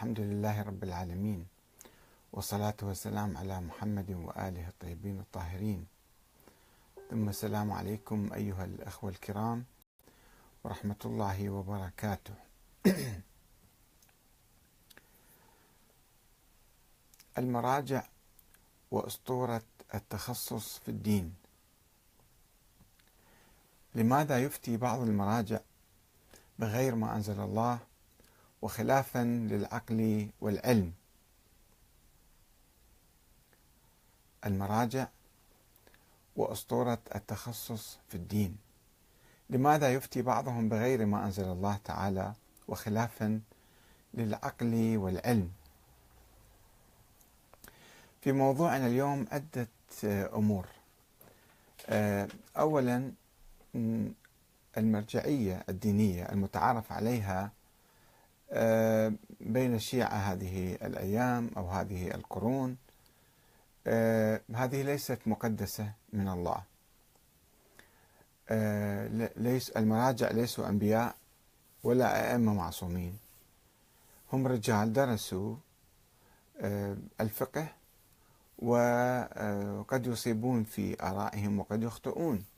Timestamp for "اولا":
52.56-53.12